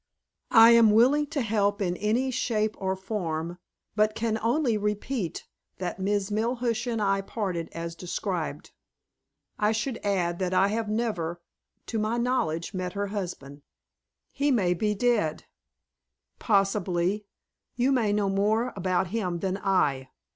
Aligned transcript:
"I 0.55 0.71
am 0.71 0.89
willing 0.89 1.27
to 1.27 1.41
help 1.41 1.79
in 1.79 1.95
any 1.97 2.31
shape 2.31 2.75
or 2.81 2.95
form, 2.95 3.59
but 3.95 4.15
can 4.15 4.39
only 4.41 4.75
repeat 4.75 5.45
that 5.77 5.99
Miss 5.99 6.31
Melhuish 6.31 6.87
and 6.91 6.99
I 6.99 7.21
parted 7.21 7.69
as 7.73 7.93
described. 7.93 8.71
I 9.59 9.71
should 9.71 9.99
add 10.03 10.39
that 10.39 10.55
I 10.55 10.69
have 10.69 10.89
never, 10.89 11.39
to 11.85 11.99
my 11.99 12.17
knowledge, 12.17 12.73
met 12.73 12.93
her 12.93 13.05
husband." 13.13 13.61
"He 14.31 14.49
may 14.49 14.73
be 14.73 14.95
dead." 14.95 15.43
"Possibly. 16.39 17.27
You 17.75 17.91
may 17.91 18.11
know 18.11 18.27
more 18.27 18.73
about 18.75 19.09
him 19.13 19.37
than 19.37 19.57
I." 19.59 20.09